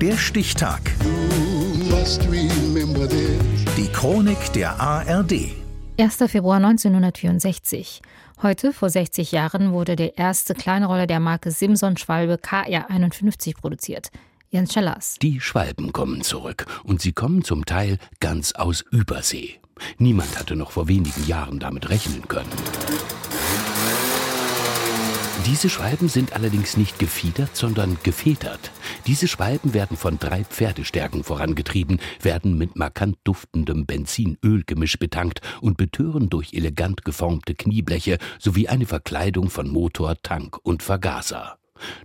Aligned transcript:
Der 0.00 0.16
Stichtag. 0.16 0.80
Die 3.76 3.88
Chronik 3.92 4.52
der 4.52 4.80
ARD. 4.80 5.32
1. 5.98 6.16
Februar 6.28 6.58
1964. 6.58 8.00
Heute, 8.40 8.72
vor 8.72 8.90
60 8.90 9.32
Jahren, 9.32 9.72
wurde 9.72 9.96
der 9.96 10.16
erste 10.16 10.54
Kleinroller 10.54 11.08
der 11.08 11.18
Marke 11.18 11.50
Simson 11.50 11.96
Schwalbe 11.96 12.34
KR51 12.34 13.56
produziert. 13.56 14.12
Jens 14.50 14.72
Schellers. 14.72 15.16
Die 15.20 15.40
Schwalben 15.40 15.92
kommen 15.92 16.22
zurück 16.22 16.66
und 16.84 17.00
sie 17.02 17.10
kommen 17.12 17.42
zum 17.42 17.64
Teil 17.64 17.98
ganz 18.20 18.52
aus 18.52 18.84
Übersee. 18.92 19.58
Niemand 19.98 20.38
hatte 20.38 20.54
noch 20.54 20.70
vor 20.70 20.86
wenigen 20.86 21.26
Jahren 21.26 21.58
damit 21.58 21.90
rechnen 21.90 22.28
können. 22.28 22.50
Diese 25.46 25.68
Schwalben 25.68 26.08
sind 26.08 26.32
allerdings 26.34 26.76
nicht 26.76 26.98
gefiedert, 26.98 27.56
sondern 27.56 27.96
gefedert. 28.02 28.72
Diese 29.06 29.28
Schwalben 29.28 29.72
werden 29.72 29.96
von 29.96 30.18
drei 30.18 30.44
Pferdestärken 30.44 31.22
vorangetrieben, 31.22 32.00
werden 32.20 32.58
mit 32.58 32.76
markant 32.76 33.16
duftendem 33.24 33.86
Benzin-Öl-Gemisch 33.86 34.98
betankt 34.98 35.40
und 35.60 35.76
betören 35.76 36.28
durch 36.28 36.54
elegant 36.54 37.04
geformte 37.04 37.54
Kniebleche 37.54 38.18
sowie 38.38 38.68
eine 38.68 38.86
Verkleidung 38.86 39.48
von 39.48 39.68
Motor, 39.70 40.16
Tank 40.22 40.58
und 40.64 40.82
Vergaser. 40.82 41.56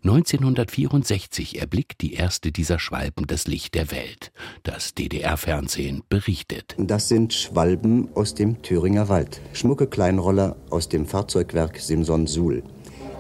1964 0.03 1.59
erblickt 1.59 2.01
die 2.01 2.13
erste 2.13 2.51
dieser 2.51 2.77
Schwalben 2.77 3.25
das 3.25 3.47
Licht 3.47 3.73
der 3.73 3.91
Welt. 3.91 4.31
Das 4.61 4.93
DDR-Fernsehen 4.93 6.03
berichtet. 6.09 6.75
Das 6.77 7.09
sind 7.09 7.33
Schwalben 7.33 8.09
aus 8.13 8.35
dem 8.35 8.61
Thüringer 8.61 9.09
Wald. 9.09 9.41
Schmucke 9.53 9.87
Kleinroller 9.87 10.55
aus 10.69 10.89
dem 10.89 11.07
Fahrzeugwerk 11.07 11.79
Simson-Suhl. 11.79 12.63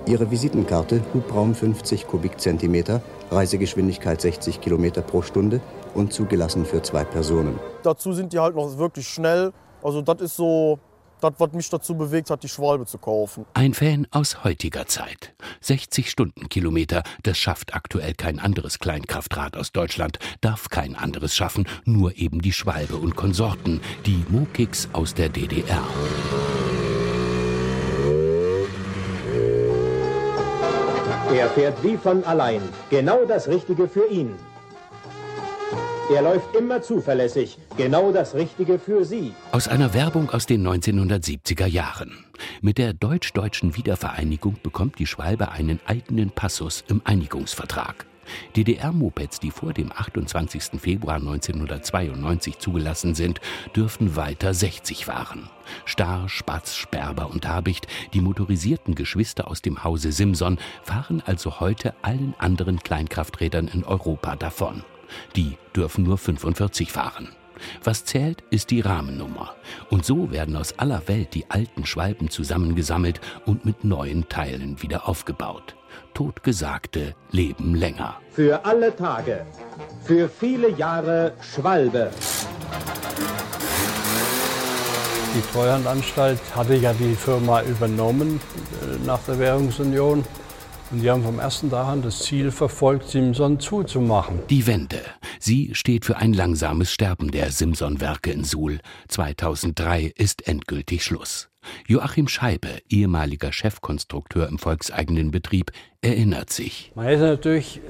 Ihre 0.05 0.29
Visitenkarte 0.29 1.01
Hubraum 1.13 1.55
50 1.55 2.07
Kubikzentimeter, 2.07 3.01
Reisegeschwindigkeit 3.31 4.19
60 4.19 4.59
Kilometer 4.59 5.01
pro 5.01 5.21
Stunde 5.21 5.61
und 5.93 6.11
zugelassen 6.11 6.65
für 6.65 6.81
zwei 6.81 7.05
Personen. 7.05 7.57
Dazu 7.83 8.11
sind 8.11 8.33
die 8.33 8.39
halt 8.39 8.55
noch 8.55 8.77
wirklich 8.77 9.07
schnell. 9.07 9.53
Also 9.81 10.01
das 10.01 10.19
ist 10.21 10.35
so 10.35 10.79
das, 11.21 11.33
was 11.37 11.53
mich 11.53 11.69
dazu 11.69 11.95
bewegt 11.95 12.29
hat, 12.29 12.43
die 12.43 12.49
Schwalbe 12.49 12.85
zu 12.85 12.97
kaufen. 12.97 13.45
Ein 13.53 13.73
Fan 13.73 14.05
aus 14.11 14.43
heutiger 14.43 14.87
Zeit. 14.87 15.33
60 15.61 16.09
Stundenkilometer, 16.09 17.03
das 17.23 17.37
schafft 17.37 17.73
aktuell 17.73 18.13
kein 18.13 18.39
anderes 18.39 18.79
Kleinkraftrad 18.79 19.55
aus 19.55 19.71
Deutschland, 19.71 20.19
darf 20.41 20.67
kein 20.67 20.97
anderes 20.97 21.33
schaffen, 21.33 21.65
nur 21.85 22.17
eben 22.17 22.41
die 22.41 22.51
Schwalbe 22.51 22.97
und 22.97 23.15
Konsorten, 23.15 23.79
die 24.05 24.25
Mokicks 24.27 24.89
aus 24.91 25.13
der 25.13 25.29
DDR. 25.29 25.81
Er 31.33 31.49
fährt 31.49 31.83
wie 31.83 31.97
von 31.97 32.23
allein. 32.25 32.61
Genau 32.91 33.25
das 33.25 33.47
Richtige 33.47 33.87
für 33.87 34.07
ihn. 34.07 34.35
Er 36.13 36.21
läuft 36.21 36.55
immer 36.55 36.83
zuverlässig. 36.83 37.57
Genau 37.75 38.11
das 38.11 38.35
Richtige 38.35 38.77
für 38.77 39.03
Sie. 39.03 39.33
Aus 39.51 39.67
einer 39.67 39.95
Werbung 39.95 40.29
aus 40.29 40.45
den 40.45 40.67
1970er 40.67 41.65
Jahren. 41.65 42.23
Mit 42.61 42.77
der 42.77 42.93
deutsch-deutschen 42.93 43.75
Wiedervereinigung 43.75 44.57
bekommt 44.61 44.99
die 44.99 45.07
Schwalbe 45.07 45.51
einen 45.51 45.79
eigenen 45.87 46.29
Passus 46.29 46.83
im 46.87 47.01
Einigungsvertrag. 47.03 48.05
DDR-Mopeds, 48.55 49.39
die 49.39 49.51
vor 49.51 49.73
dem 49.73 49.91
28. 49.91 50.79
Februar 50.79 51.15
1992 51.15 52.59
zugelassen 52.59 53.15
sind, 53.15 53.41
dürften 53.75 54.15
weiter 54.15 54.53
60 54.53 55.05
fahren. 55.05 55.49
Star, 55.87 56.29
Spatz, 56.29 56.75
Sperber 56.75 57.29
und 57.29 57.47
Habicht, 57.47 57.87
die 58.13 58.21
motorisierten 58.21 58.95
Geschwister 58.95 59.47
aus 59.47 59.61
dem 59.61 59.83
Hause 59.83 60.11
Simson, 60.11 60.57
fahren 60.83 61.21
also 61.25 61.59
heute 61.59 61.93
allen 62.01 62.35
anderen 62.37 62.79
Kleinkrafträdern 62.79 63.67
in 63.67 63.83
Europa 63.83 64.35
davon. 64.35 64.83
Die 65.35 65.57
dürfen 65.75 66.03
nur 66.03 66.17
45 66.17 66.91
fahren. 66.91 67.29
Was 67.83 68.05
zählt, 68.05 68.43
ist 68.49 68.71
die 68.71 68.81
Rahmennummer. 68.81 69.55
Und 69.89 70.05
so 70.05 70.31
werden 70.31 70.55
aus 70.55 70.77
aller 70.79 71.07
Welt 71.07 71.33
die 71.33 71.49
alten 71.49 71.85
Schwalben 71.85 72.29
zusammengesammelt 72.29 73.21
und 73.45 73.65
mit 73.65 73.83
neuen 73.83 74.27
Teilen 74.29 74.81
wieder 74.81 75.07
aufgebaut. 75.07 75.75
Totgesagte 76.13 77.15
leben 77.31 77.75
länger. 77.75 78.15
Für 78.31 78.65
alle 78.65 78.95
Tage, 78.95 79.45
für 80.03 80.29
viele 80.29 80.69
Jahre 80.69 81.33
Schwalbe. 81.41 82.11
Die 85.35 85.41
Treuhandanstalt 85.51 86.39
hatte 86.55 86.75
ja 86.75 86.93
die 86.93 87.15
Firma 87.15 87.63
übernommen 87.63 88.39
äh, 88.83 89.05
nach 89.05 89.19
der 89.27 89.39
Währungsunion. 89.39 90.23
Und 90.91 91.01
die 91.01 91.09
haben 91.09 91.23
vom 91.23 91.39
ersten 91.39 91.71
Tag 91.71 91.87
an 91.87 92.03
das 92.03 92.19
Ziel 92.19 92.51
verfolgt, 92.51 93.09
Simson 93.09 93.59
zuzumachen. 93.59 94.41
Die 94.51 94.67
Wende. 94.67 95.01
Sie 95.45 95.71
steht 95.75 96.05
für 96.05 96.15
ein 96.15 96.31
langsames 96.31 96.89
Sterben 96.89 97.29
der 97.29 97.51
Simson-Werke 97.51 98.31
in 98.31 98.45
Suhl. 98.45 98.79
2003 99.09 100.13
ist 100.15 100.47
endgültig 100.47 101.03
Schluss. 101.03 101.49
Joachim 101.85 102.29
Scheibe, 102.29 102.69
ehemaliger 102.87 103.51
Chefkonstrukteur 103.51 104.47
im 104.47 104.57
volkseigenen 104.57 105.31
Betrieb, 105.31 105.73
erinnert 105.99 106.49
sich. 106.49 106.93
Man 106.95 107.07
hätte 107.07 107.23
natürlich, 107.23 107.79
äh, 107.79 107.81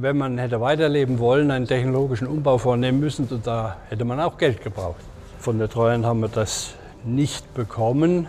wenn 0.00 0.16
man 0.16 0.38
hätte 0.38 0.62
weiterleben 0.62 1.18
wollen, 1.18 1.50
einen 1.50 1.66
technologischen 1.66 2.26
Umbau 2.26 2.56
vornehmen 2.56 2.98
müssen. 2.98 3.28
Da 3.44 3.76
hätte 3.90 4.06
man 4.06 4.18
auch 4.18 4.38
Geld 4.38 4.64
gebraucht. 4.64 5.02
Von 5.38 5.58
der 5.58 5.68
Treuhand 5.68 6.06
haben 6.06 6.20
wir 6.20 6.28
das 6.28 6.76
nicht 7.04 7.52
bekommen. 7.52 8.26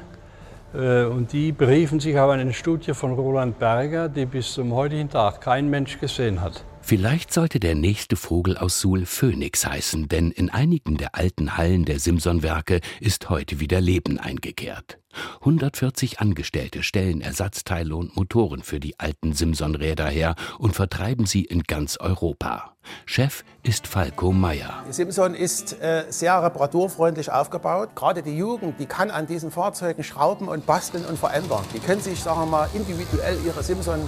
Äh, 0.74 1.06
und 1.06 1.32
die 1.32 1.54
beriefen 1.54 2.02
sich 2.02 2.20
auf 2.20 2.32
eine 2.32 2.52
Studie 2.52 2.94
von 2.94 3.14
Roland 3.14 3.60
Berger, 3.60 4.10
die 4.10 4.26
bis 4.26 4.52
zum 4.52 4.74
heutigen 4.74 5.10
Tag 5.10 5.40
kein 5.40 5.70
Mensch 5.70 6.02
gesehen 6.02 6.42
hat. 6.42 6.66
Vielleicht 6.88 7.34
sollte 7.34 7.60
der 7.60 7.76
nächste 7.76 8.16
Vogel 8.16 8.58
aus 8.58 8.80
Suhl 8.80 9.06
Phönix 9.06 9.68
heißen, 9.68 10.08
denn 10.08 10.32
in 10.32 10.50
einigen 10.50 10.96
der 10.96 11.16
alten 11.16 11.58
Hallen 11.58 11.84
der 11.84 12.00
Simson-Werke 12.00 12.80
ist 13.02 13.30
heute 13.30 13.60
wieder 13.60 13.82
Leben 13.82 14.20
eingekehrt. 14.20 14.98
140 15.40 16.20
Angestellte 16.20 16.84
stellen 16.84 17.22
Ersatzteile 17.22 17.96
und 17.96 18.16
Motoren 18.16 18.64
für 18.64 18.80
die 18.80 19.00
alten 19.00 19.34
Simson-Räder 19.34 20.08
her 20.08 20.36
und 20.60 20.76
vertreiben 20.76 21.26
sie 21.26 21.44
in 21.44 21.64
ganz 21.64 21.98
Europa. 21.98 22.74
Chef 23.06 23.44
ist 23.64 23.88
Falco 23.88 24.32
Meyer. 24.32 24.84
Simson 24.90 25.34
ist 25.34 25.80
äh, 25.82 26.06
sehr 26.10 26.42
reparaturfreundlich 26.42 27.32
aufgebaut. 27.32 27.90
Gerade 27.96 28.24
die 28.24 28.38
Jugend, 28.38 28.80
die 28.80 28.86
kann 28.86 29.12
an 29.12 29.28
diesen 29.28 29.52
Fahrzeugen 29.52 30.04
schrauben 30.04 30.48
und 30.48 30.66
basteln 30.66 31.06
und 31.06 31.18
verändern. 31.18 31.64
Die 31.74 31.80
können 31.80 32.02
sich, 32.02 32.20
sagen 32.22 32.42
wir 32.42 32.46
mal, 32.46 32.70
individuell 32.74 33.38
ihre 33.46 33.64
Simson 33.64 34.00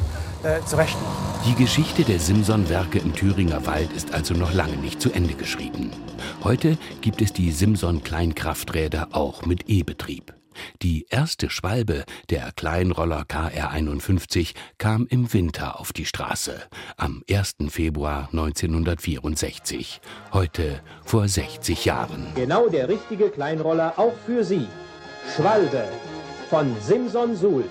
äh, 0.44 0.62
zurechtmachen. 0.66 1.30
Die 1.46 1.56
Geschichte 1.56 2.04
der 2.04 2.20
Simson-Werke 2.20 3.00
im 3.00 3.14
Thüringer 3.14 3.66
Wald 3.66 3.92
ist 3.94 4.14
also 4.14 4.34
noch 4.34 4.54
lange 4.54 4.78
nicht 4.78 5.02
zu 5.02 5.12
Ende 5.12 5.34
geschrieben. 5.34 5.92
Heute 6.44 6.78
gibt 7.02 7.22
es 7.22 7.34
die 7.34 7.52
Simson-Kleinkrafträder 7.52 9.10
auch 9.12 9.46
mit 9.46 9.70
E-Betrieb. 9.70 10.39
Die 10.82 11.06
erste 11.10 11.50
Schwalbe, 11.50 12.06
der 12.30 12.52
Kleinroller 12.52 13.24
KR51, 13.24 14.54
kam 14.78 15.08
im 15.08 15.32
Winter 15.34 15.80
auf 15.80 15.94
die 15.94 16.06
Straße, 16.06 16.62
am 16.98 17.24
1. 17.30 17.56
Februar 17.70 18.30
1964, 18.32 20.02
heute 20.34 20.82
vor 21.06 21.28
60 21.28 21.86
Jahren. 21.86 22.28
Genau 22.36 22.70
der 22.70 22.90
richtige 22.90 23.30
Kleinroller 23.30 23.94
auch 23.98 24.16
für 24.26 24.44
Sie. 24.44 24.68
Schwalbe 25.36 25.88
von 26.50 26.76
Simson 26.82 27.36
Suhl. 27.36 27.66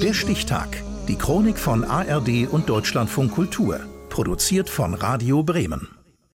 Der 0.00 0.14
Stichtag. 0.14 0.82
Die 1.08 1.16
Chronik 1.16 1.58
von 1.58 1.84
ARD 1.84 2.48
und 2.50 2.68
Deutschlandfunk 2.68 3.32
Kultur. 3.32 3.80
Produziert 4.08 4.70
von 4.70 4.94
Radio 4.94 5.42
Bremen. 5.42 5.95